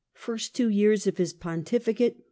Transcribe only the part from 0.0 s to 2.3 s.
FIRST TWO YEARS OF mS PONTIFICATE.